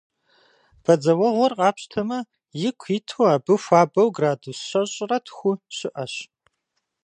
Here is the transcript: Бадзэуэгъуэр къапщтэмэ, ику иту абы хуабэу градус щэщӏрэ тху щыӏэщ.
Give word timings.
Бадзэуэгъуэр 0.83 1.53
къапщтэмэ, 1.59 2.19
ику 2.67 2.87
иту 2.97 3.23
абы 3.33 3.53
хуабэу 3.63 4.09
градус 4.17 4.59
щэщӏрэ 4.67 5.17
тху 5.25 5.51
щыӏэщ. 5.75 6.13